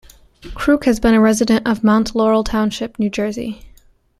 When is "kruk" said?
0.55-0.85